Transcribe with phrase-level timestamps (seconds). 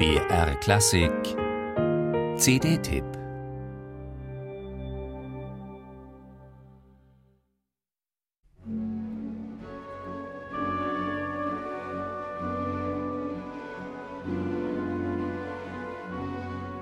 [0.00, 1.36] BR Klassik.
[2.38, 3.19] CD-Tipp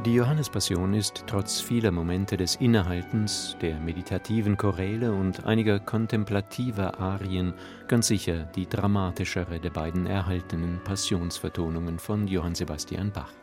[0.09, 7.53] Die Johannespassion ist trotz vieler Momente des Innehaltens, der meditativen Choräle und einiger kontemplativer Arien
[7.89, 13.35] ganz sicher die dramatischere der beiden erhaltenen Passionsvertonungen von Johann Sebastian Bach.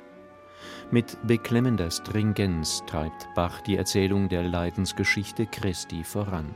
[0.89, 6.47] Mit beklemmender Stringenz treibt Bach die Erzählung der Leidensgeschichte Christi voran.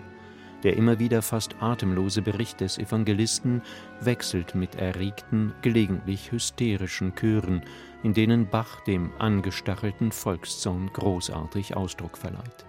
[0.64, 3.62] Der immer wieder fast atemlose Bericht des Evangelisten
[4.02, 7.62] wechselt mit erregten, gelegentlich hysterischen Chören,
[8.04, 12.66] in denen Bach dem angestachelten Volkszorn großartig Ausdruck verleiht.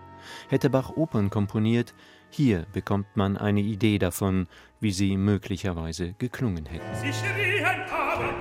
[0.48, 1.94] Hätte Bach Opern komponiert,
[2.30, 4.46] hier bekommt man eine Idee davon,
[4.78, 6.94] wie sie möglicherweise geklungen hätten.
[6.94, 8.34] Sie schrien aber,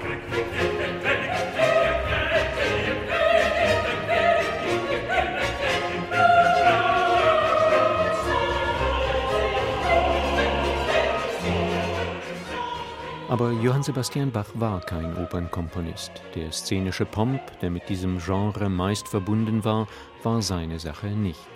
[13.30, 16.12] Aber Johann Sebastian Bach war kein Opernkomponist.
[16.34, 19.88] Der szenische Pomp, der mit diesem Genre meist verbunden war,
[20.24, 21.48] war seine Sache nicht.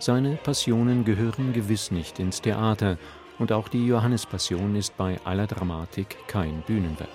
[0.00, 2.98] Seine Passionen gehören gewiss nicht ins Theater,
[3.38, 7.08] und auch die Johannespassion ist bei aller Dramatik kein Bühnenwerk.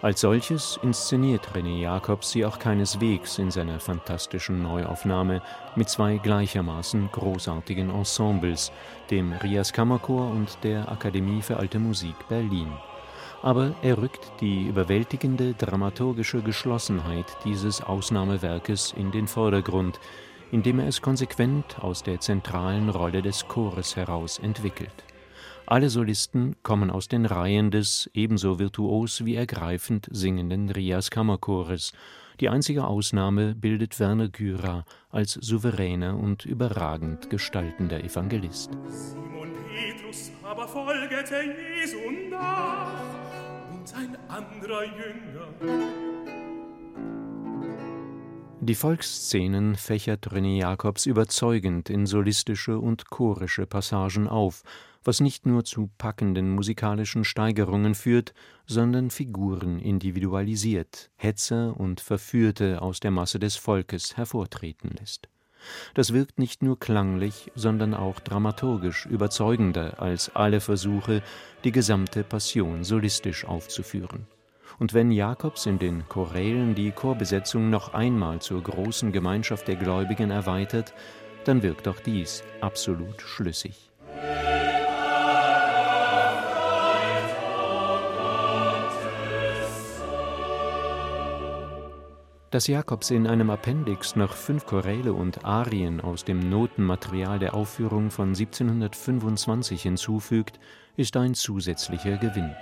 [0.00, 5.42] Als solches inszeniert René Jacobs sie auch keineswegs in seiner fantastischen Neuaufnahme
[5.76, 8.72] mit zwei gleichermaßen großartigen Ensembles,
[9.10, 12.72] dem Rias Kammerchor und der Akademie für Alte Musik Berlin
[13.42, 19.98] aber er rückt die überwältigende dramaturgische Geschlossenheit dieses Ausnahmewerkes in den Vordergrund,
[20.52, 25.04] indem er es konsequent aus der zentralen Rolle des Chores heraus entwickelt.
[25.66, 31.92] Alle Solisten kommen aus den Reihen des ebenso virtuos wie ergreifend singenden Rias Kammerchores.
[32.40, 38.70] Die einzige Ausnahme bildet Werner Gyra als souveräner und überragend gestaltender Evangelist.
[39.80, 41.98] Petrus aber folgete Jesu
[42.28, 42.92] nach
[43.72, 45.48] und ein anderer Jünger.
[48.60, 54.64] Die Volksszenen fächert René Jacobs überzeugend in solistische und chorische Passagen auf,
[55.02, 58.34] was nicht nur zu packenden musikalischen Steigerungen führt,
[58.66, 65.30] sondern Figuren individualisiert, Hetzer und Verführte aus der Masse des Volkes hervortreten lässt.
[65.94, 71.22] Das wirkt nicht nur klanglich, sondern auch dramaturgisch überzeugender als alle Versuche,
[71.64, 74.26] die gesamte Passion solistisch aufzuführen.
[74.78, 80.30] Und wenn Jakobs in den Chorälen die Chorbesetzung noch einmal zur großen Gemeinschaft der Gläubigen
[80.30, 80.94] erweitert,
[81.44, 83.90] dann wirkt auch dies absolut schlüssig.
[92.50, 98.10] Dass Jakobs in einem Appendix noch fünf Choräle und Arien aus dem Notenmaterial der Aufführung
[98.10, 100.58] von 1725 hinzufügt,
[100.96, 102.56] ist ein zusätzlicher Gewinn.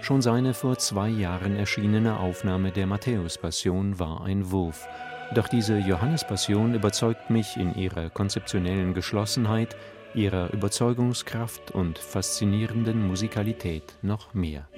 [0.00, 4.86] Schon seine vor zwei Jahren erschienene Aufnahme der Matthäus-Passion war ein Wurf.
[5.34, 9.76] Doch diese Johannespassion überzeugt mich in ihrer konzeptionellen Geschlossenheit,
[10.14, 14.68] ihrer Überzeugungskraft und faszinierenden Musikalität noch mehr.